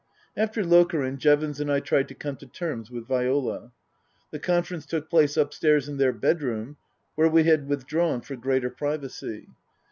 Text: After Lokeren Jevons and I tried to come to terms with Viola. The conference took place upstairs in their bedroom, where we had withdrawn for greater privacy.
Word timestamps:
After 0.35 0.63
Lokeren 0.63 1.19
Jevons 1.19 1.59
and 1.59 1.71
I 1.71 1.79
tried 1.79 2.07
to 2.07 2.15
come 2.15 2.35
to 2.37 2.47
terms 2.47 2.89
with 2.89 3.05
Viola. 3.07 3.71
The 4.31 4.39
conference 4.39 4.87
took 4.87 5.11
place 5.11 5.37
upstairs 5.37 5.87
in 5.87 5.97
their 5.97 6.11
bedroom, 6.11 6.77
where 7.13 7.29
we 7.29 7.43
had 7.43 7.67
withdrawn 7.69 8.21
for 8.21 8.35
greater 8.35 8.71
privacy. 8.71 9.47